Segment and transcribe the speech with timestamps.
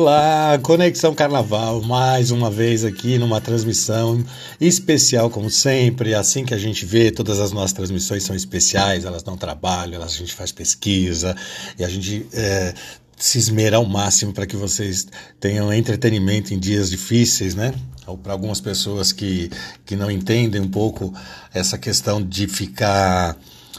[0.00, 4.24] Olá, Conexão Carnaval, mais uma vez aqui numa transmissão
[4.60, 6.14] especial, como sempre.
[6.14, 10.12] Assim que a gente vê, todas as nossas transmissões são especiais, elas dão trabalho, elas,
[10.12, 11.34] a gente faz pesquisa
[11.76, 12.74] e a gente é,
[13.16, 15.08] se esmera ao máximo para que vocês
[15.40, 17.74] tenham entretenimento em dias difíceis, né?
[18.06, 19.50] Ou para algumas pessoas que,
[19.84, 21.12] que não entendem um pouco
[21.52, 23.36] essa questão de ficar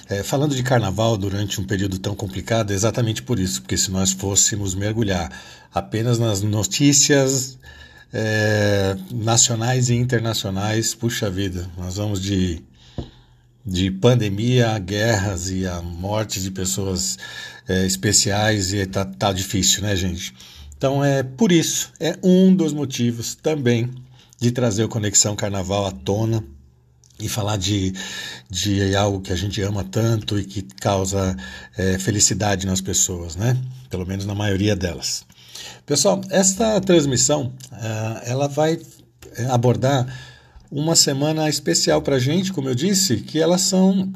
[0.10, 3.92] é, falando de carnaval durante um período tão complicado, é exatamente por isso, porque se
[3.92, 5.32] nós fôssemos mergulhar
[5.74, 7.58] apenas nas notícias
[8.12, 12.62] é, nacionais e internacionais, puxa vida, nós vamos de,
[13.66, 17.18] de pandemia a guerras e a morte de pessoas
[17.68, 20.34] é, especiais e tá, tá difícil, né, gente?
[20.76, 23.92] Então é por isso, é um dos motivos também
[24.40, 26.44] de trazer o Conexão Carnaval à tona
[27.20, 27.94] e falar de,
[28.50, 31.36] de algo que a gente ama tanto e que causa
[31.78, 33.58] é, felicidade nas pessoas, né?
[33.89, 35.25] Pelo menos na maioria delas.
[35.86, 38.80] Pessoal, esta transmissão uh, ela vai
[39.36, 40.08] é, abordar
[40.72, 44.12] uma semana especial para a gente, como eu disse, que elas são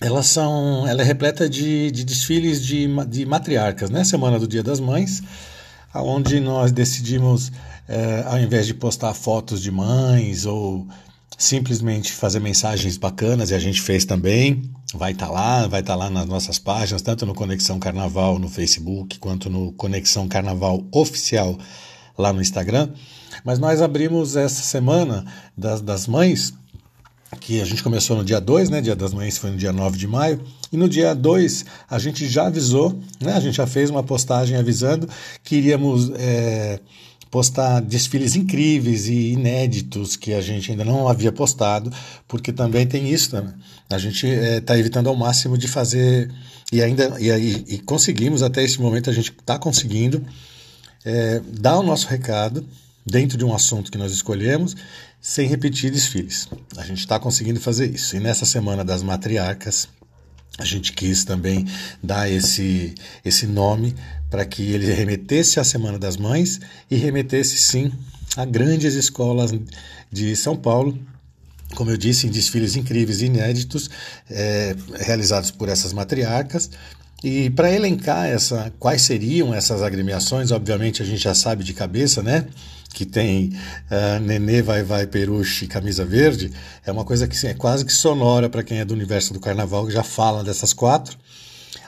[0.00, 4.04] elas são ela é repleta de, de desfiles de, de matriarcas, né?
[4.04, 5.22] Semana do Dia das Mães,
[5.94, 10.86] onde nós decidimos, uh, ao invés de postar fotos de mães ou
[11.42, 14.62] simplesmente fazer mensagens bacanas e a gente fez também.
[14.94, 18.38] Vai estar tá lá, vai estar tá lá nas nossas páginas, tanto no Conexão Carnaval
[18.38, 21.58] no Facebook quanto no Conexão Carnaval Oficial
[22.16, 22.90] lá no Instagram.
[23.44, 25.24] Mas nós abrimos essa semana
[25.56, 26.54] das, das mães,
[27.40, 28.80] que a gente começou no dia 2, né?
[28.80, 30.40] Dia das Mães foi no dia 9 de maio.
[30.70, 33.32] E no dia 2 a gente já avisou, né?
[33.32, 35.08] A gente já fez uma postagem avisando
[35.42, 36.12] que iríamos.
[36.14, 36.78] É,
[37.32, 41.90] postar desfiles incríveis e inéditos que a gente ainda não havia postado,
[42.28, 43.54] porque também tem isso, né?
[43.88, 46.30] A gente está eh, é, evitando ao máximo de fazer
[46.70, 50.22] e ainda e, e, e conseguimos até esse momento a gente está conseguindo
[51.06, 52.68] é, dar o nosso recado
[53.04, 54.76] dentro de um assunto que nós escolhemos,
[55.18, 56.46] sem repetir desfiles.
[56.76, 58.14] A gente está conseguindo fazer isso.
[58.14, 59.88] E nessa semana das matriarcas
[60.58, 61.66] a gente quis também
[62.02, 62.94] dar esse,
[63.24, 63.94] esse nome
[64.32, 66.58] para que ele remetesse à Semana das Mães
[66.90, 67.92] e remetesse sim
[68.34, 69.52] a grandes escolas
[70.10, 70.98] de São Paulo,
[71.74, 73.90] como eu disse, em desfiles incríveis e inéditos
[74.30, 76.70] é, realizados por essas matriarcas.
[77.22, 82.22] E para elencar essa, quais seriam essas agremiações, obviamente a gente já sabe de cabeça,
[82.22, 82.46] né?
[82.94, 83.52] Que tem
[83.90, 86.50] uh, Nenê, Vai Vai, Peruche Camisa Verde,
[86.86, 89.86] é uma coisa que é quase que sonora para quem é do universo do carnaval,
[89.86, 91.18] que já fala dessas quatro.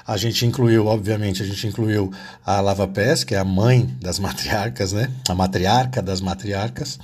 [0.07, 2.13] A gente incluiu, obviamente, a gente incluiu
[2.45, 5.11] a Lava Pés, que é a mãe das matriarcas, né?
[5.29, 6.99] A matriarca das matriarcas.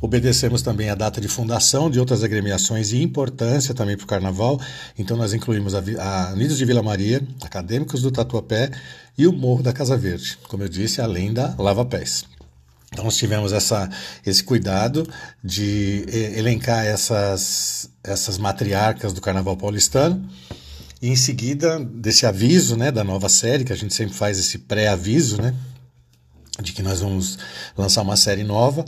[0.00, 4.60] Obedecemos também a data de fundação de outras agremiações e importância também para o carnaval.
[4.96, 8.70] Então nós incluímos a, a Unidos de Vila Maria, Acadêmicos do Tatuapé
[9.18, 12.24] e o Morro da Casa Verde, como eu disse, além da Lava Pés.
[12.92, 13.90] Então nós tivemos essa,
[14.24, 15.08] esse cuidado
[15.42, 16.04] de
[16.36, 20.24] elencar essas, essas matriarcas do carnaval paulistano
[21.00, 24.58] e em seguida, desse aviso né, da nova série, que a gente sempre faz esse
[24.58, 25.54] pré-aviso, né,
[26.62, 27.38] de que nós vamos
[27.76, 28.84] lançar uma série nova,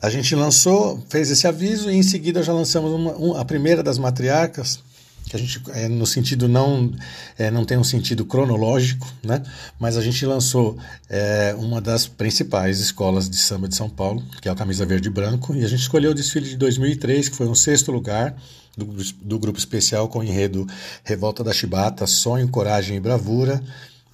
[0.00, 3.82] a gente lançou, fez esse aviso e em seguida já lançamos uma, uma, a primeira
[3.82, 4.80] das matriarcas,
[5.28, 6.92] que a gente, é, no sentido não,
[7.38, 9.42] é, não tem um sentido cronológico, né?
[9.78, 10.76] mas a gente lançou
[11.08, 15.08] é, uma das principais escolas de samba de São Paulo, que é o Camisa Verde
[15.08, 18.36] e Branco, e a gente escolheu o desfile de 2003, que foi um sexto lugar
[18.76, 18.86] do,
[19.22, 20.66] do grupo especial com enredo
[21.02, 23.62] Revolta da Chibata, Sonho, Coragem e Bravura,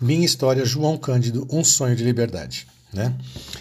[0.00, 2.66] Minha História, João Cândido, Um Sonho de Liberdade.
[2.92, 3.14] Né?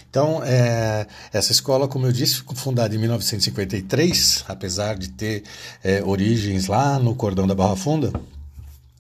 [0.09, 5.43] Então, é, essa escola, como eu disse, foi fundada em 1953, apesar de ter
[5.84, 8.11] é, origens lá no cordão da Barra Funda.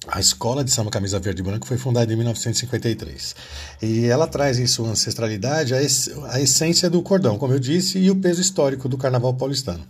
[0.07, 3.35] A escola de samba camisa verde e branco foi fundada em 1953
[3.81, 7.99] e ela traz em sua ancestralidade a, ess a essência do cordão, como eu disse,
[7.99, 9.85] e o peso histórico do carnaval paulistano.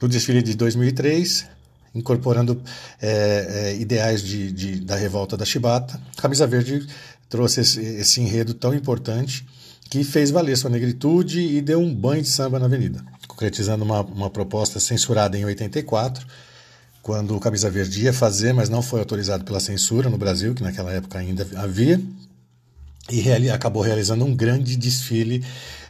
[0.00, 1.46] No desfile de 2003,
[1.94, 2.60] incorporando
[3.00, 6.86] é, é, ideais de, de, da revolta da Chibata, Camisa Verde
[7.28, 9.44] trouxe esse, esse enredo tão importante
[9.90, 14.02] que fez valer sua negritude e deu um banho de samba na avenida, concretizando uma,
[14.02, 16.26] uma proposta censurada em 84,
[17.02, 20.62] quando o Camisa Verde ia fazer, mas não foi autorizado pela censura no Brasil, que
[20.62, 22.00] naquela época ainda havia,
[23.10, 25.42] e reali acabou realizando um grande desfile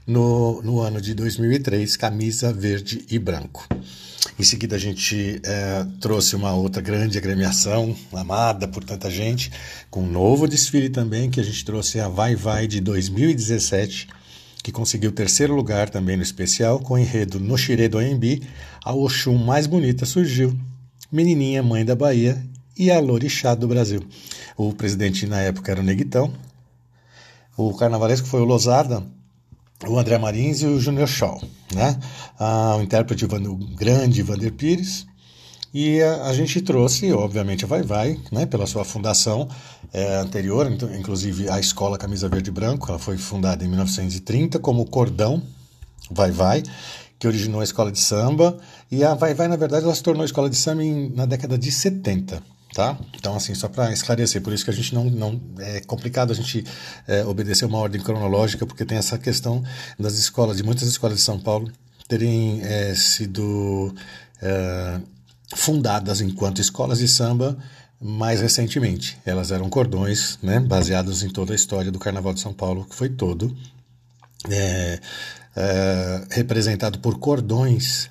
[0.08, 3.68] no, no ano de 2003, camisa verde e branco.
[4.38, 9.52] Em seguida, a gente é, trouxe uma outra grande agremiação, amada por tanta gente,
[9.90, 14.08] com um novo desfile também, que a gente trouxe a Vai Vai de 2017,
[14.62, 18.42] que conseguiu terceiro lugar também no especial, com o enredo No Xirê do Embi,
[18.82, 20.58] a Oxum mais bonita surgiu,
[21.12, 22.42] Menininha Mãe da Bahia
[22.78, 24.02] e a Lorixá do Brasil.
[24.56, 26.32] O presidente na época era o Neguitão,
[27.56, 29.04] O carnavalesco foi o Losada,
[29.86, 31.40] o André Marins e o Júnior Shaw,
[31.74, 31.98] né?
[32.38, 33.28] Ah, o intérprete o
[33.76, 35.06] grande Vander Pires.
[35.72, 39.48] E a, a, gente trouxe, obviamente, a Vai Vai, né, pela sua fundação
[39.92, 44.58] é, anterior, então, inclusive a escola Camisa Verde e Branco, ela foi fundada em 1930
[44.58, 45.42] como Cordão
[46.10, 46.62] Vai Vai,
[47.18, 48.56] que originou a escola de samba.
[48.90, 51.58] E a Vai Vai, na verdade, ela se tornou escola de samba em, na década
[51.58, 52.42] de 70
[52.78, 52.96] tá?
[53.12, 56.34] Então, assim, só para esclarecer, por isso que a gente não, não é complicado a
[56.34, 56.64] gente
[57.08, 59.64] é, obedecer uma ordem cronológica, porque tem essa questão
[59.98, 61.68] das escolas, de muitas escolas de São Paulo
[62.06, 63.92] terem é, sido
[64.40, 65.00] é,
[65.56, 67.58] fundadas enquanto escolas de samba
[68.00, 69.18] mais recentemente.
[69.26, 72.94] Elas eram cordões, né, baseados em toda a história do Carnaval de São Paulo, que
[72.94, 73.56] foi todo
[74.48, 75.00] é,
[75.56, 78.08] é, representado por cordões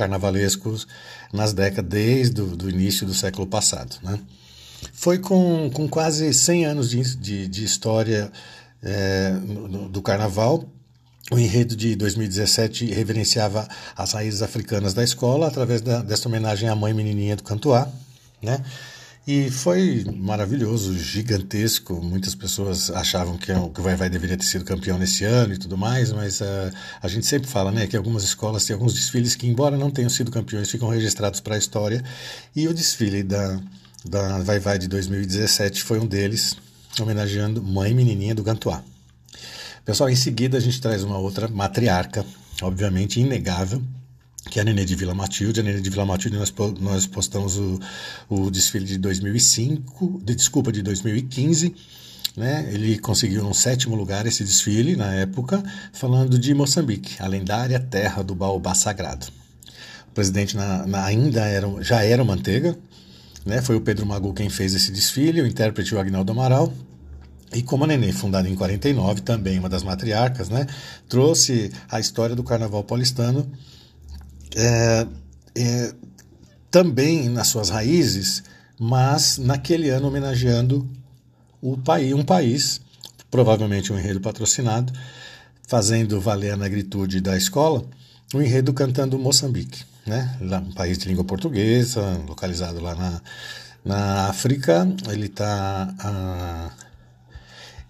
[0.00, 0.88] carnavalescos
[1.30, 3.96] nas décadas desde o início do século passado.
[4.02, 4.18] Né?
[4.94, 8.32] Foi com, com quase 100 anos de, de, de história
[8.82, 9.34] é,
[9.90, 10.64] do carnaval.
[11.30, 16.74] O enredo de 2017 reverenciava as raízes africanas da escola através da, dessa homenagem à
[16.74, 17.86] mãe menininha do Cantuá,
[18.42, 18.64] né?
[19.26, 22.00] E foi maravilhoso, gigantesco.
[22.02, 25.76] Muitas pessoas achavam que o Vai Vai deveria ter sido campeão nesse ano e tudo
[25.76, 26.72] mais, mas uh,
[27.02, 30.08] a gente sempre fala né, que algumas escolas têm alguns desfiles que, embora não tenham
[30.08, 32.02] sido campeões, ficam registrados para a história.
[32.56, 33.60] E o desfile da,
[34.04, 36.56] da Vai Vai de 2017 foi um deles,
[36.98, 38.82] homenageando Mãe Menininha do Gantuá.
[39.84, 42.24] Pessoal, em seguida a gente traz uma outra matriarca,
[42.62, 43.82] obviamente inegável,
[44.48, 45.60] que é a Nenê de Vila Matilde.
[45.60, 47.78] A Nenê de Vila Matilde, nós, nós postamos o,
[48.28, 51.74] o desfile de 2005, de, desculpa, de 2015.
[52.36, 52.68] Né?
[52.72, 58.22] Ele conseguiu um sétimo lugar esse desfile na época, falando de Moçambique, a lendária terra
[58.22, 59.26] do baobá sagrado.
[60.08, 62.76] O presidente na, na, ainda era, já era Manteiga,
[63.44, 63.60] né?
[63.60, 66.72] foi o Pedro Magu quem fez esse desfile, o intérprete o Agnaldo Amaral,
[67.52, 70.66] e como a Nenê, fundada em 49, também uma das matriarcas, né?
[71.08, 73.50] trouxe a história do carnaval paulistano
[74.56, 75.06] é,
[75.54, 75.94] é,
[76.70, 78.42] também nas suas raízes,
[78.78, 80.88] mas naquele ano homenageando
[81.60, 82.80] o país, um país,
[83.30, 84.92] provavelmente um enredo patrocinado,
[85.68, 87.84] fazendo valer a negritude da escola,
[88.34, 90.36] um enredo cantando Moçambique, né?
[90.40, 93.22] um país de língua portuguesa, localizado lá na,
[93.84, 94.86] na África.
[95.08, 96.74] Ele está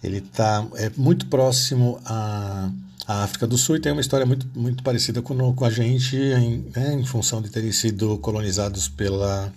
[0.03, 2.71] ele tá, é muito próximo a
[3.11, 6.65] a África do Sul tem uma história muito, muito parecida com, com a gente em,
[6.77, 9.53] né, em função de terem sido colonizados pela,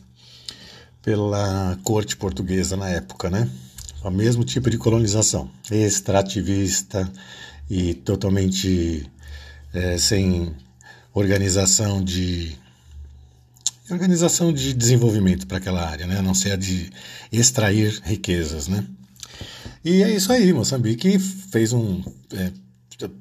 [1.04, 3.48] pela corte portuguesa na época, né?
[4.04, 7.08] O mesmo tipo de colonização, extrativista
[7.70, 9.08] e totalmente
[9.72, 10.52] é, sem
[11.14, 12.58] organização de
[13.88, 16.18] organização de desenvolvimento para aquela área, né?
[16.18, 16.90] a não ser a de
[17.32, 18.68] extrair riquezas.
[18.68, 18.84] Né?
[19.86, 22.02] E é isso aí, Moçambique fez um.
[22.34, 22.63] É,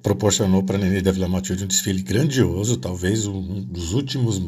[0.03, 4.41] proporcionou para Nenê da Vila Matilde um desfile grandioso, talvez um dos últimos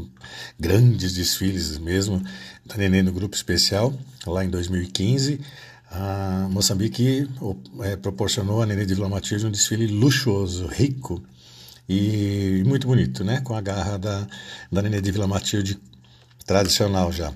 [0.59, 2.23] grandes desfiles mesmo
[2.64, 3.95] da Nenê no grupo especial,
[4.26, 5.40] lá em 2015.
[5.90, 7.28] A Moçambique
[7.83, 11.23] é, proporcionou a Nenê de Vila Matilde um desfile luxuoso, rico
[11.88, 13.40] e muito bonito, né?
[13.40, 14.26] com a garra da,
[14.73, 15.78] da Nenê de Vila Matilde
[16.45, 17.33] tradicional já.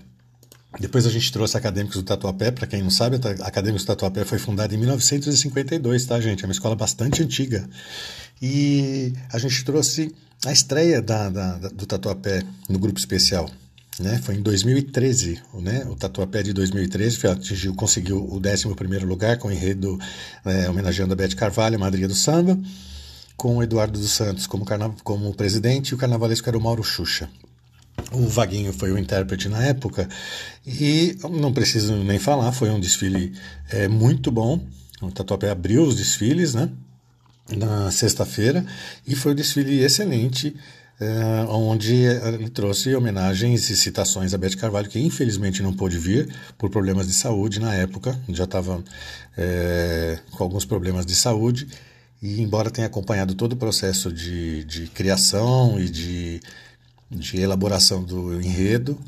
[0.78, 4.24] Depois a gente trouxe Acadêmicos do Tatuapé, para quem não sabe, a Acadêmicos do Tatuapé
[4.24, 6.44] foi fundada em 1952, tá, gente?
[6.44, 7.68] É uma escola bastante antiga.
[8.40, 13.50] E a gente trouxe a estreia da, da, do Tatuapé no grupo especial.
[13.98, 14.20] Né?
[14.22, 15.84] Foi em 2013, né?
[15.88, 19.98] o Tatuapé de 2013 atingiu, conseguiu o 11 lugar com o enredo
[20.44, 22.56] é, homenageando a Beth Carvalho, Madrinha do Samba,
[23.36, 24.64] com o Eduardo dos Santos como,
[25.02, 27.28] como presidente e o carnavalesco era o Mauro Xuxa.
[28.12, 30.08] O Vaguinho foi o intérprete na época
[30.66, 33.32] e não preciso nem falar, foi um desfile
[33.70, 34.60] é, muito bom.
[35.02, 36.70] O Tatuapé abriu os desfiles, né?
[37.56, 38.64] Na sexta-feira
[39.06, 40.54] e foi um desfile excelente,
[41.00, 46.28] é, onde ele trouxe homenagens e citações a Beth Carvalho, que infelizmente não pôde vir
[46.58, 48.82] por problemas de saúde na época, já estava
[49.36, 51.68] é, com alguns problemas de saúde.
[52.20, 56.40] E embora tenha acompanhado todo o processo de, de criação e de
[57.10, 58.98] de elaboração do enredo.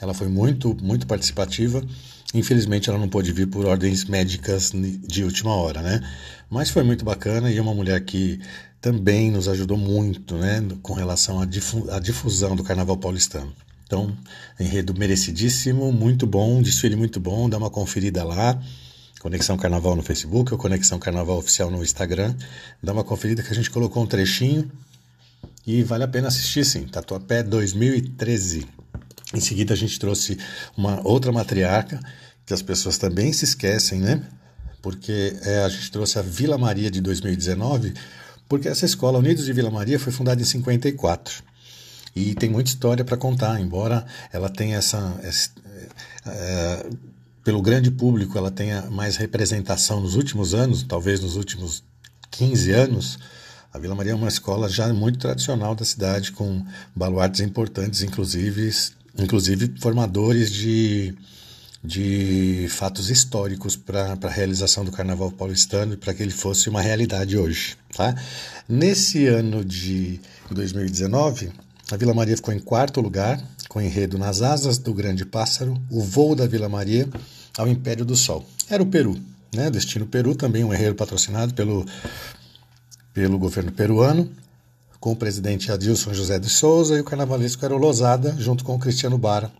[0.00, 1.82] Ela foi muito, muito participativa.
[2.34, 6.00] Infelizmente ela não pôde vir por ordens médicas de última hora, né?
[6.50, 8.40] Mas foi muito bacana e é uma mulher que
[8.80, 13.50] também nos ajudou muito, né, com relação à, difusão do Carnaval paulistano.
[13.86, 14.14] Então,
[14.60, 18.60] enredo merecidíssimo, muito bom, desfile muito bom, dá uma conferida lá.
[19.20, 22.34] Conexão Carnaval no Facebook ou Conexão Carnaval Oficial no Instagram.
[22.82, 24.70] Dá uma conferida que a gente colocou um trechinho
[25.66, 28.66] e vale a pena assistir sim, Tatuapé 2013.
[29.32, 30.38] Em seguida a gente trouxe
[30.76, 32.00] uma outra matriarca,
[32.46, 34.22] que as pessoas também se esquecem, né?
[34.84, 37.94] porque é, a gente trouxe a Vila Maria de 2019,
[38.46, 41.42] porque essa escola Unidos de Vila Maria foi fundada em 54
[42.14, 45.48] e tem muita história para contar, embora ela tenha essa, essa
[46.26, 46.86] é,
[47.42, 51.82] pelo grande público ela tenha mais representação nos últimos anos, talvez nos últimos
[52.30, 53.18] 15 anos.
[53.74, 56.64] A Vila Maria é uma escola já muito tradicional da cidade, com
[56.94, 58.70] baluartes importantes, inclusive,
[59.18, 61.12] inclusive formadores de,
[61.82, 66.80] de fatos históricos para a realização do Carnaval paulistano e para que ele fosse uma
[66.80, 67.76] realidade hoje.
[67.96, 68.14] Tá?
[68.68, 70.20] Nesse ano de
[70.52, 71.50] 2019,
[71.90, 76.00] a Vila Maria ficou em quarto lugar, com enredo Nas Asas do Grande Pássaro, o
[76.00, 77.08] voo da Vila Maria
[77.58, 78.48] ao Império do Sol.
[78.70, 79.18] Era o Peru,
[79.52, 79.68] né?
[79.68, 81.84] Destino Peru, também um enredo patrocinado pelo,
[83.14, 84.28] pelo governo peruano,
[84.98, 88.74] com o presidente Adilson José de Souza e o carnavalesco era o Losada, junto com
[88.74, 89.52] o Cristiano Bara,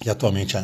[0.00, 0.56] que atualmente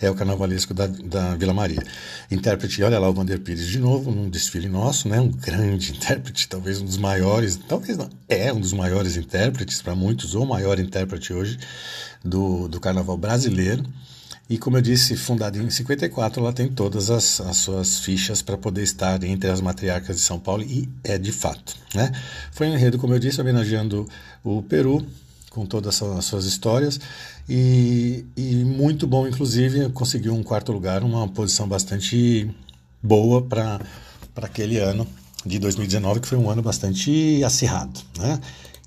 [0.00, 1.82] é o carnavalesco da, da Vila Maria.
[2.30, 5.20] Intérprete, olha lá o Vander Pires de novo, num desfile nosso, né?
[5.20, 9.94] um grande intérprete, talvez um dos maiores, talvez não, é um dos maiores intérpretes, para
[9.94, 11.58] muitos, ou maior intérprete hoje
[12.24, 13.84] do, do carnaval brasileiro.
[14.50, 18.58] E como eu disse, fundada em 54, ela tem todas as, as suas fichas para
[18.58, 21.76] poder estar entre as matriarcas de São Paulo, e é de fato.
[21.94, 22.10] Né?
[22.50, 24.08] Foi um enredo, como eu disse, homenageando
[24.42, 25.06] o Peru,
[25.50, 26.98] com todas as suas histórias
[27.48, 32.48] e, e muito bom, inclusive, conseguiu um quarto lugar, uma posição bastante
[33.00, 33.80] boa para
[34.36, 35.06] aquele ano
[35.46, 38.00] de 2019, que foi um ano bastante acirrado.
[38.18, 38.40] Né?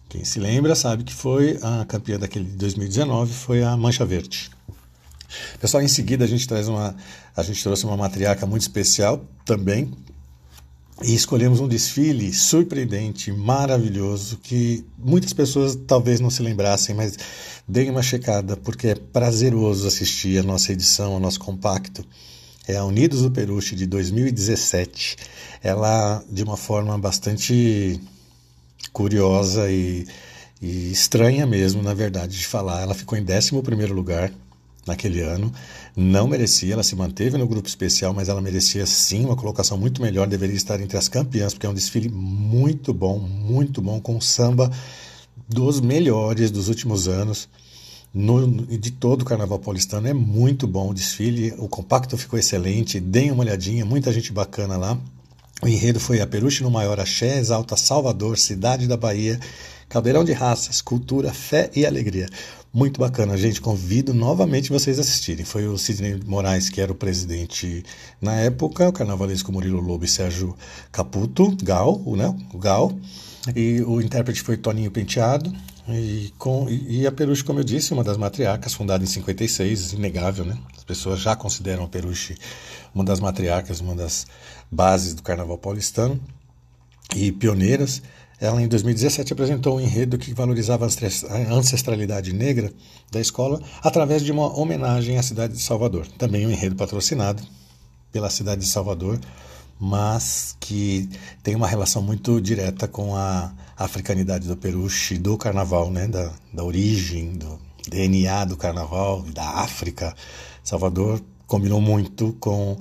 [0.10, 4.50] Quem se lembra sabe que foi a campeã daquele de 2019 foi a Mancha Verde.
[5.60, 6.96] Pessoal, em seguida a gente traz uma,
[7.36, 9.92] a gente trouxe uma matriarca muito especial também,
[11.02, 17.18] e escolhemos um desfile surpreendente, maravilhoso, que muitas pessoas talvez não se lembrassem, mas
[17.68, 22.06] deem uma checada, porque é prazeroso assistir a nossa edição, o nosso compacto.
[22.66, 25.18] É a Unidos do Peruche de 2017.
[25.62, 28.00] Ela, de uma forma bastante
[28.94, 30.08] curiosa e,
[30.62, 33.52] e estranha mesmo, na verdade, de falar, ela ficou em 11
[33.92, 34.32] lugar
[34.86, 35.52] naquele ano.
[35.96, 40.02] Não merecia, ela se manteve no grupo especial, mas ela merecia sim uma colocação muito
[40.02, 44.20] melhor, deveria estar entre as campeãs, porque é um desfile muito bom, muito bom, com
[44.20, 44.72] samba
[45.48, 47.48] dos melhores dos últimos anos.
[48.14, 48.48] No,
[48.78, 53.32] de todo o Carnaval Paulistano é muito bom o desfile, o compacto ficou excelente, deem
[53.32, 54.98] uma olhadinha, muita gente bacana lá.
[55.64, 59.40] O enredo foi a Peruche no Maior Axé, Exalta Salvador, Cidade da Bahia,
[59.88, 62.28] Caldeirão de Raças, Cultura, Fé e Alegria.
[62.74, 63.62] Muito bacana, gente.
[63.62, 65.46] Convido novamente vocês a assistirem.
[65.46, 67.86] Foi o Sidney Moraes, que era o presidente
[68.20, 70.58] na época, o carnavalesco Murilo Lobo e Sérgio
[70.92, 72.36] Caputo, Gal, né?
[72.52, 72.92] o Gal.
[73.56, 75.54] E o intérprete foi Toninho Penteado.
[75.88, 80.44] E, com, e a Peruche, como eu disse, uma das matriarcas, fundada em 56, inegável,
[80.44, 80.58] né?
[80.76, 82.36] As pessoas já consideram a Peruche
[82.96, 84.26] uma das matriarcas, uma das
[84.72, 86.20] bases do carnaval paulistano
[87.16, 88.02] e pioneiras.
[88.44, 92.74] Ela, em 2017, apresentou um enredo que valorizava a ancestralidade negra
[93.10, 96.06] da escola através de uma homenagem à cidade de Salvador.
[96.18, 97.42] Também um enredo patrocinado
[98.12, 99.18] pela cidade de Salvador,
[99.80, 101.10] mas que
[101.42, 106.06] tem uma relação muito direta com a africanidade do peruche, do carnaval, né?
[106.10, 107.58] da, da origem, do
[107.90, 110.14] DNA do carnaval, da África.
[110.62, 112.76] Salvador combinou muito com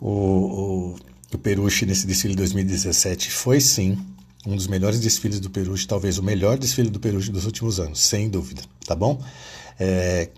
[0.00, 0.96] o, o,
[1.34, 3.28] o peruche nesse desfile de 2017.
[3.32, 3.98] Foi sim
[4.46, 8.00] um dos melhores desfiles do Peruche, talvez o melhor desfile do Peruche dos últimos anos,
[8.00, 9.22] sem dúvida, tá bom?
[9.78, 10.28] É,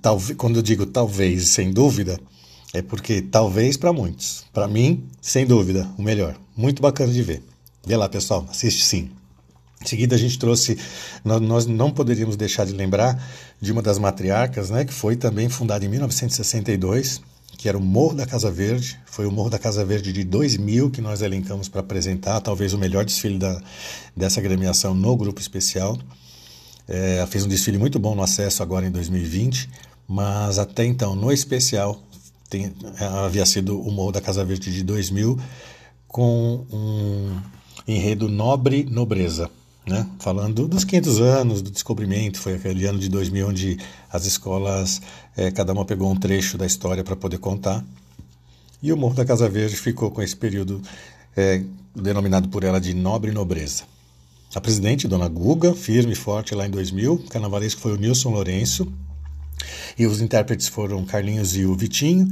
[0.00, 2.18] tal, quando eu digo talvez, sem dúvida,
[2.72, 4.44] é porque talvez para muitos.
[4.52, 6.36] Para mim, sem dúvida, o melhor.
[6.56, 7.42] Muito bacana de ver.
[7.86, 9.10] Vê lá, pessoal, assiste sim.
[9.82, 10.78] Em seguida, a gente trouxe,
[11.22, 13.22] nós não poderíamos deixar de lembrar
[13.60, 17.20] de uma das matriarcas, né, que foi também fundada em 1962,
[17.56, 18.98] que era o Morro da Casa Verde.
[19.06, 22.78] Foi o Morro da Casa Verde de 2000 que nós elencamos para apresentar, talvez o
[22.78, 23.60] melhor desfile da,
[24.16, 25.98] dessa gremiação no grupo especial.
[26.86, 29.70] É, fez um desfile muito bom no acesso agora em 2020,
[30.06, 32.00] mas até então, no especial,
[32.50, 32.74] tem,
[33.24, 35.38] havia sido o Morro da Casa Verde de 2000
[36.06, 37.40] com um
[37.86, 39.50] enredo Nobre Nobreza
[39.86, 40.06] né?
[40.18, 43.78] falando dos 500 anos do descobrimento, foi aquele ano de 2000 onde
[44.10, 45.00] as escolas,
[45.36, 47.84] é, cada uma pegou um trecho da história para poder contar,
[48.82, 50.80] e o Morro da Casa Verde ficou com esse período
[51.36, 51.62] é,
[51.94, 53.84] denominado por ela de nobre nobreza.
[54.54, 58.30] A presidente, Dona Guga, firme e forte lá em 2000, o carnavalesco foi o Nilson
[58.30, 58.90] Lourenço,
[59.98, 62.28] e os intérpretes foram Carlinhos e o Vitinho,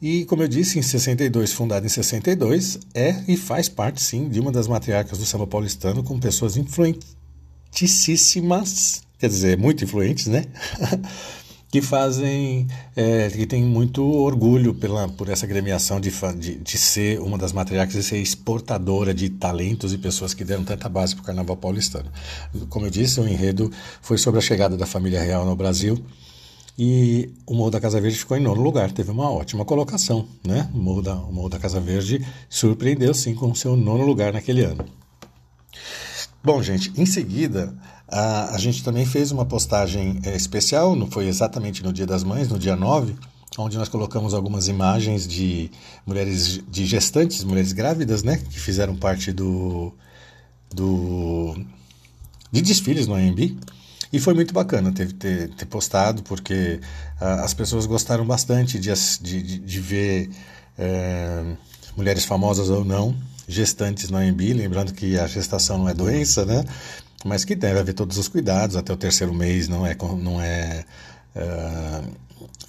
[0.00, 4.38] e, como eu disse, em 62, fundada em 62, é e faz parte, sim, de
[4.38, 10.44] uma das matriarcas do samba paulistano, com pessoas influentíssimas, quer dizer, muito influentes, né?
[11.70, 17.20] que fazem, é, que tem muito orgulho pela, por essa gremiação de, de, de ser
[17.20, 21.22] uma das matriarcas e ser exportadora de talentos e pessoas que deram tanta base para
[21.22, 22.10] o carnaval paulistano.
[22.70, 26.02] Como eu disse, o enredo foi sobre a chegada da família real no Brasil
[26.78, 30.70] e o Morro da Casa Verde ficou em nono lugar, teve uma ótima colocação, né?
[30.72, 34.32] O Morro da, o Morro da Casa Verde surpreendeu sim com o seu nono lugar
[34.32, 34.84] naquele ano.
[36.42, 41.26] Bom, gente, em seguida a, a gente também fez uma postagem é, especial, não foi
[41.26, 43.16] exatamente no Dia das Mães, no dia 9,
[43.58, 45.72] onde nós colocamos algumas imagens de
[46.06, 49.92] mulheres de gestantes, mulheres grávidas, né, que fizeram parte do,
[50.72, 51.56] do
[52.52, 53.58] de desfiles no AMB.
[54.12, 56.80] E foi muito bacana ter, ter, ter postado, porque
[57.20, 60.30] uh, as pessoas gostaram bastante de, de, de ver
[60.78, 61.56] uh,
[61.96, 63.14] mulheres famosas ou não,
[63.46, 64.40] gestantes no AMB.
[64.54, 66.64] Lembrando que a gestação não é doença, né?
[67.24, 70.84] mas que deve haver todos os cuidados até o terceiro mês, não é, não é
[71.34, 72.08] uh,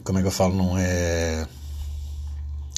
[0.04, 1.48] como é que eu falo, não é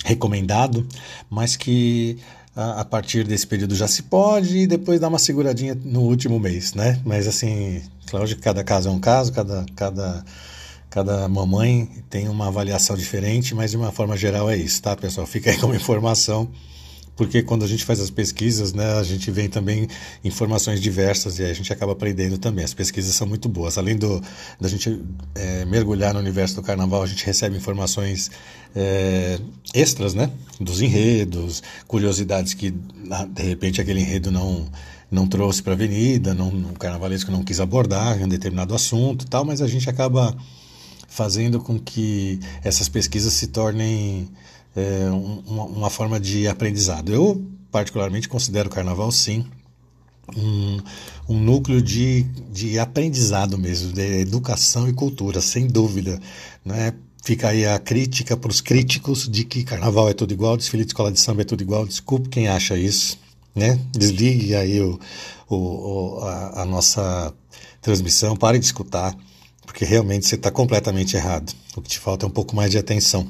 [0.03, 0.85] recomendado,
[1.29, 2.17] mas que
[2.55, 6.39] a, a, partir desse período já se pode e depois dar uma seguradinha no último
[6.39, 6.99] mês, né?
[7.05, 10.23] Mas assim, claro que cada caso é um caso, cada, cada,
[10.89, 15.25] cada mamãe tem uma avaliação diferente, mas de uma forma geral é isso, tá, pessoal?
[15.25, 16.51] Fica aí como informação
[17.21, 19.87] porque quando a gente faz as pesquisas, né, a gente vem também
[20.23, 22.63] informações diversas e a gente acaba aprendendo também.
[22.63, 23.77] As pesquisas são muito boas.
[23.77, 24.19] Além do,
[24.59, 24.99] da gente
[25.35, 28.31] é, mergulhar no universo do carnaval, a gente recebe informações
[28.75, 29.37] é,
[29.73, 34.67] extras, né, dos enredos, curiosidades que de repente aquele enredo não
[35.11, 39.43] não trouxe para a avenida, não, o carnavalesco não quis abordar um determinado assunto, tal,
[39.43, 40.35] mas a gente acaba
[41.07, 44.29] fazendo com que essas pesquisas se tornem
[44.73, 45.09] é,
[45.45, 47.11] uma, uma, forma de aprendizado.
[47.11, 49.45] Eu, particularmente, considero o carnaval, sim,
[50.35, 50.79] um,
[51.27, 56.21] um núcleo de, de aprendizado mesmo, de educação e cultura, sem dúvida.
[56.63, 56.93] Né?
[57.21, 60.91] Fica aí a crítica para os críticos de que carnaval é tudo igual, desfile de
[60.91, 61.85] escola de samba é tudo igual.
[61.85, 63.19] Desculpe quem acha isso.
[63.53, 63.79] Né?
[63.91, 64.99] Desligue aí o,
[65.49, 67.33] o, a, a nossa
[67.81, 69.15] transmissão, pare de escutar,
[69.65, 71.53] porque realmente você está completamente errado.
[71.75, 73.27] O que te falta é um pouco mais de atenção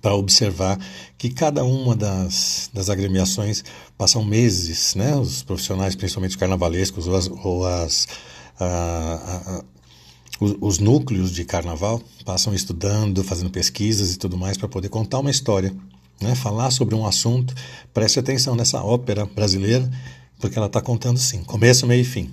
[0.00, 0.78] para observar
[1.16, 3.64] que cada uma das, das agremiações
[3.96, 8.08] passam meses, né, os profissionais, principalmente os carnavalescos ou, as, ou as,
[8.58, 9.64] a, a,
[10.40, 15.30] os, núcleos de carnaval, passam estudando, fazendo pesquisas e tudo mais para poder contar uma
[15.30, 15.74] história,
[16.20, 17.54] né, falar sobre um assunto.
[17.92, 19.90] Preste atenção nessa ópera brasileira,
[20.38, 22.30] porque ela está contando sim, começo, meio e fim.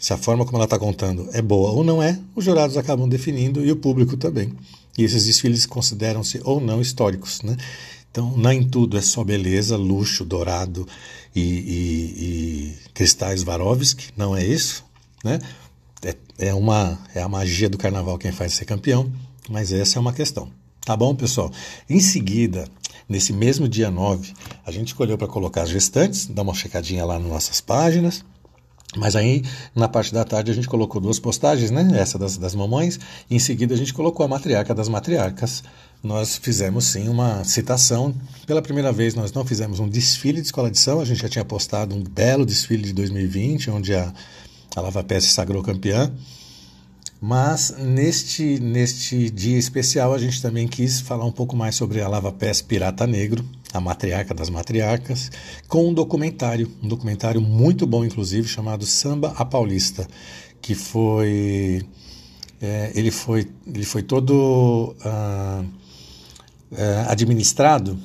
[0.00, 3.08] Se a forma como ela está contando é boa ou não é, os jurados acabam
[3.08, 4.52] definindo e o público também.
[4.96, 7.42] E esses desfiles consideram-se ou não históricos.
[7.42, 7.56] Né?
[8.10, 10.86] Então, nem tudo é só beleza, luxo, dourado
[11.34, 14.84] e, e, e cristais Swarovski, não é isso.
[15.24, 15.38] Né?
[16.02, 19.12] É, é, uma, é a magia do carnaval quem faz ser campeão,
[19.48, 20.48] mas essa é uma questão.
[20.84, 21.52] Tá bom, pessoal?
[21.88, 22.66] Em seguida,
[23.08, 24.32] nesse mesmo dia 9,
[24.66, 28.24] a gente escolheu para colocar as gestantes, dá uma checadinha lá nas nossas páginas.
[28.96, 29.44] Mas aí,
[29.74, 31.90] na parte da tarde, a gente colocou duas postagens, né?
[31.94, 32.98] Essa das, das mamães,
[33.30, 35.62] em seguida a gente colocou a matriarca das matriarcas.
[36.02, 38.14] Nós fizemos sim uma citação.
[38.46, 41.28] Pela primeira vez, nós não fizemos um desfile de escola de samba, a gente já
[41.28, 44.12] tinha postado um belo desfile de 2020, onde a,
[44.74, 46.10] a Lava Pé se sagrou campeã.
[47.20, 52.08] Mas neste, neste dia especial a gente também quis falar um pouco mais sobre a
[52.08, 55.30] Lava Pés Pirata Negro, a matriarca das matriarcas,
[55.66, 60.06] com um documentário, um documentário muito bom, inclusive, chamado Samba a Paulista,
[60.62, 61.82] que foi.
[62.60, 65.64] É, ele, foi ele foi todo ah,
[66.72, 67.98] é, administrado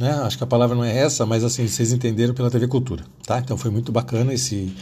[0.00, 0.14] né?
[0.22, 3.38] Acho que a palavra não é essa, mas assim, vocês entenderam pela TV Cultura, tá?
[3.38, 4.74] Então foi muito bacana esse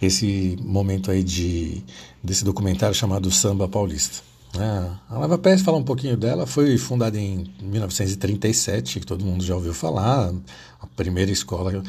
[0.00, 1.82] esse momento aí de
[2.22, 4.22] desse documentário chamado Samba Paulista.
[4.56, 9.44] É, a Lava Pés, falar um pouquinho dela, foi fundada em 1937, que todo mundo
[9.44, 10.32] já ouviu falar,
[10.80, 11.82] a primeira escola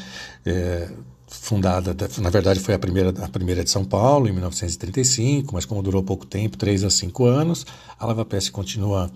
[0.44, 0.88] é,
[1.26, 5.82] fundada, na verdade foi a primeira, a primeira de São Paulo, em 1935, mas como
[5.82, 7.64] durou pouco tempo, três a cinco anos,
[7.98, 9.10] a Lava Pés continua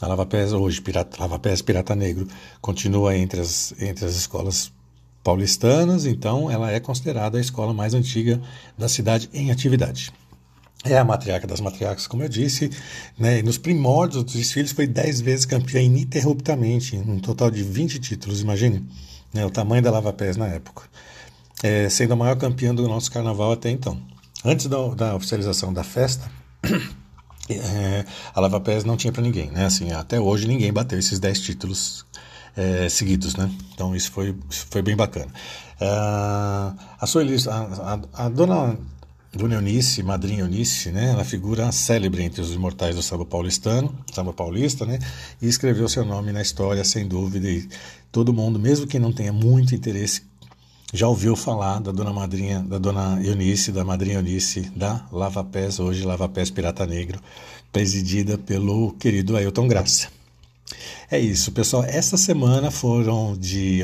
[0.00, 2.26] a Lava Pés hoje, Pirata, Lava Pés Pirata Negro,
[2.60, 4.72] continua entre as, entre as escolas
[5.26, 8.40] paulistanas, então ela é considerada a escola mais antiga
[8.78, 10.12] da cidade em atividade.
[10.84, 12.70] É a matriarca das matriarcas, como eu disse,
[13.18, 13.42] né?
[13.42, 18.86] nos primórdios dos desfiles foi 10 vezes campeã ininterruptamente, um total de 20 títulos, imagine
[19.34, 19.44] né?
[19.44, 20.84] o tamanho da Lava Pés na época,
[21.60, 24.00] é, sendo a maior campeã do nosso carnaval até então.
[24.44, 26.30] Antes da, da oficialização da festa,
[27.50, 29.64] é, a Lava Pés não tinha para ninguém, né?
[29.64, 32.06] Assim, até hoje ninguém bateu esses 10 títulos
[32.56, 33.50] é, seguidos, né?
[33.74, 35.30] Então isso foi, foi bem bacana.
[35.80, 38.78] Uh, a, Sueli, a, a, a, dona
[39.34, 41.10] Dona Eunice, Madrinha Eunice, né?
[41.10, 44.98] Ela figura célebre entre os imortais do samba paulistano, samba paulista, né?
[45.42, 47.48] E escreveu seu nome na história, sem dúvida.
[47.48, 47.68] E
[48.10, 50.22] todo mundo, mesmo que não tenha muito interesse,
[50.94, 55.78] já ouviu falar da Dona Madrinha, da Dona Eunice, da Madrinha Eunice, da Lava Pés,
[55.78, 57.20] hoje Lava Pés Pirata Negro,
[57.70, 60.15] presidida pelo querido Ailton Graça.
[61.10, 61.84] É isso, pessoal.
[61.84, 63.82] Essa semana foram de.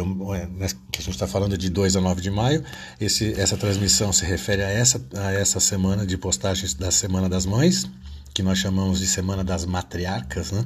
[0.56, 2.64] Né, que a gente está falando de 2 a 9 de maio.
[3.00, 7.46] Esse, essa transmissão se refere a essa, a essa semana de postagens da Semana das
[7.46, 7.88] Mães,
[8.34, 10.64] que nós chamamos de Semana das Matriarcas, né?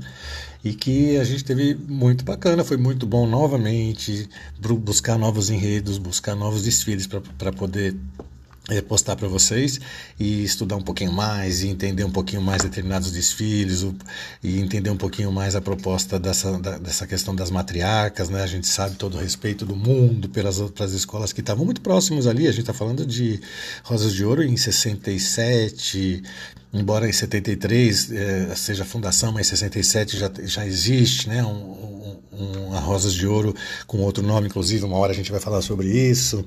[0.64, 6.34] E que a gente teve muito bacana, foi muito bom novamente buscar novos enredos, buscar
[6.34, 7.94] novos desfiles para poder
[8.68, 9.78] é, postar para vocês
[10.18, 13.94] e estudar um pouquinho mais e entender um pouquinho mais determinados desfiles o,
[14.42, 18.42] e entender um pouquinho mais a proposta dessa, da, dessa questão das matriarcas, né?
[18.42, 22.26] A gente sabe todo o respeito do mundo pelas outras escolas que estavam muito próximos
[22.26, 22.48] ali.
[22.48, 23.40] A gente está falando de
[23.84, 26.22] Rosas de Ouro em 67,
[26.72, 31.44] embora em 73 é, seja fundação, mas em 67 já, já existe, né?
[31.44, 33.54] Um, um, um, a Rosas de Ouro
[33.86, 36.44] com outro nome, inclusive, uma hora a gente vai falar sobre isso.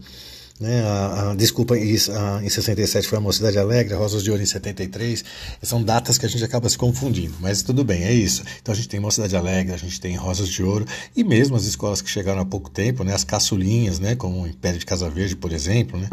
[0.59, 0.81] Né?
[0.83, 5.23] A, a, desculpa, a, em 67 foi a Mocidade Alegre, Rosas de Ouro em 73.
[5.63, 8.43] São datas que a gente acaba se confundindo, mas tudo bem, é isso.
[8.61, 11.63] Então a gente tem Mocidade Alegre, a gente tem Rosas de Ouro e mesmo as
[11.63, 13.13] escolas que chegaram há pouco tempo, né?
[13.13, 14.15] as caçulinhas, né?
[14.15, 15.97] como o Império de Casa Verde, por exemplo.
[15.97, 16.09] Né?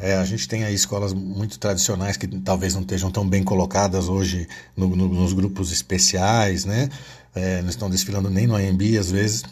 [0.00, 4.08] É, a gente tem aí escolas muito tradicionais que talvez não estejam tão bem colocadas
[4.08, 6.90] hoje no, no, nos grupos especiais, né?
[7.34, 9.44] É, não estão desfilando nem no AMB às vezes,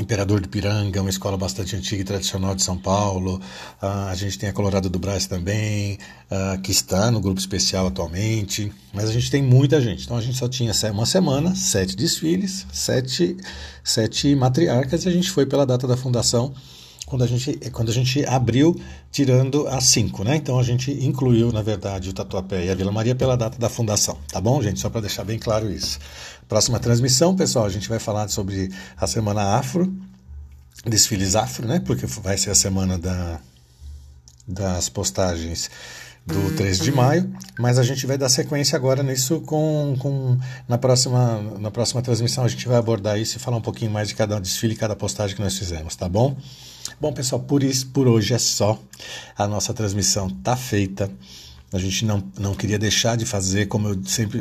[0.00, 3.40] Imperador de Piranga, uma escola bastante antiga e tradicional de São Paulo.
[3.82, 5.98] Uh, a gente tem a Colorado do Brás também,
[6.30, 8.72] uh, que está no grupo especial atualmente.
[8.92, 10.04] Mas a gente tem muita gente.
[10.04, 13.36] Então a gente só tinha uma semana, sete desfiles, sete,
[13.82, 16.54] sete matriarcas e a gente foi pela data da fundação
[17.06, 18.78] quando a gente, quando a gente abriu,
[19.12, 20.36] tirando as cinco, né?
[20.36, 23.68] Então a gente incluiu, na verdade, o Tatuapé e a Vila Maria pela data da
[23.68, 24.80] fundação, tá bom, gente?
[24.80, 26.00] Só para deixar bem claro isso.
[26.48, 29.94] Próxima transmissão, pessoal, a gente vai falar sobre a Semana Afro,
[30.84, 31.80] desfiles afro, né?
[31.80, 33.40] Porque vai ser a semana da,
[34.46, 35.70] das postagens
[36.26, 40.36] do 13 de maio, mas a gente vai dar sequência agora nisso com, com
[40.68, 44.08] na próxima na próxima transmissão a gente vai abordar isso e falar um pouquinho mais
[44.08, 46.36] de cada desfile e cada postagem que nós fizemos, tá bom?
[47.00, 48.80] Bom, pessoal, por isso por hoje é só.
[49.36, 51.10] A nossa transmissão tá feita.
[51.72, 54.40] A gente não, não queria deixar de fazer, como eu sempre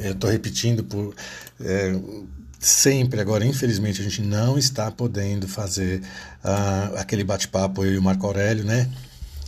[0.00, 1.14] é, estou repetindo por
[1.60, 1.94] é,
[2.62, 6.00] sempre agora, infelizmente, a gente não está podendo fazer
[6.44, 8.88] uh, aquele bate-papo eu e o Marco Aurélio, né?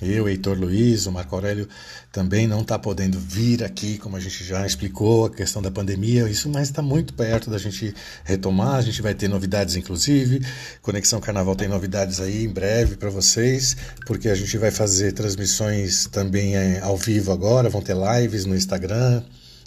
[0.02, 1.68] Eu, Heitor Luiz, o Marco Aurélio
[2.12, 6.28] também não está podendo vir aqui, como a gente já explicou, a questão da pandemia,
[6.28, 8.74] isso, mas está muito perto da gente retomar.
[8.74, 10.44] A gente vai ter novidades, inclusive.
[10.83, 13.76] Conexão Carnaval tem novidades aí em breve para vocês,
[14.07, 18.57] porque a gente vai fazer transmissões também é, ao vivo agora, vão ter lives no
[18.57, 19.22] Instagram.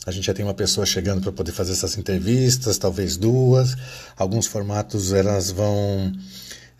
[0.05, 3.75] A gente já tem uma pessoa chegando para poder fazer essas entrevistas, talvez duas.
[4.15, 6.13] Alguns formatos elas vão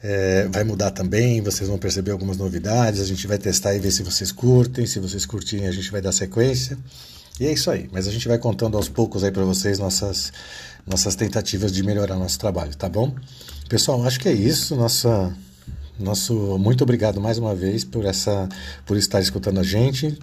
[0.01, 3.91] é, vai mudar também, vocês vão perceber algumas novidades, a gente vai testar e ver
[3.91, 6.77] se vocês curtem, se vocês curtirem a gente vai dar sequência.
[7.39, 10.31] E é isso aí, mas a gente vai contando aos poucos aí para vocês nossas,
[10.85, 13.13] nossas tentativas de melhorar nosso trabalho, tá bom?
[13.69, 15.35] Pessoal, acho que é isso, nossa
[15.99, 18.47] nosso muito obrigado mais uma vez por essa
[18.85, 20.17] por estar escutando a gente.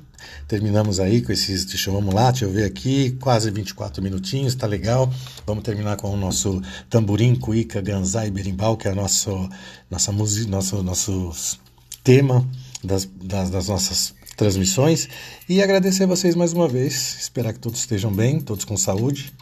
[0.49, 4.67] Terminamos aí com esses, deixa eu, lá, deixa eu ver aqui, quase 24 minutinhos, tá
[4.67, 5.13] legal.
[5.47, 9.49] Vamos terminar com o nosso tamborim, cuíca, ganzá e berimbau, que é nosso
[9.91, 11.59] nossa música, nosso nosso
[12.03, 12.47] tema
[12.83, 15.09] das, das, das nossas transmissões
[15.49, 17.17] e agradecer a vocês mais uma vez.
[17.21, 19.33] Esperar que todos estejam bem, todos com saúde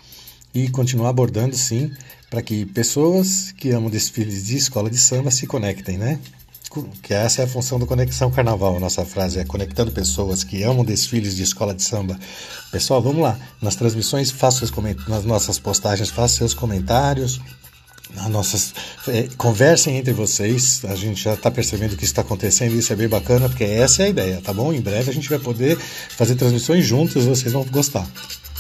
[0.54, 1.90] e continuar abordando sim
[2.30, 6.18] para que pessoas que amam desfiles de escola de samba se conectem, né?
[7.02, 8.76] Que essa é a função do Conexão Carnaval.
[8.76, 12.18] A nossa frase é conectando pessoas que amam desfiles de escola de samba.
[12.70, 13.38] Pessoal, vamos lá.
[13.60, 14.72] Nas transmissões, faça seus
[15.06, 17.38] nas nossas postagens, faça seus comentários.
[18.30, 18.74] Nossas,
[19.08, 20.82] é, conversem entre vocês.
[20.86, 24.02] A gente já está percebendo que está acontecendo e isso é bem bacana, porque essa
[24.02, 24.72] é a ideia, tá bom?
[24.72, 28.06] Em breve a gente vai poder fazer transmissões juntos, vocês vão gostar.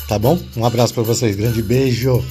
[0.08, 0.38] Tá bom?
[0.56, 2.22] Um abraço para vocês, grande beijo.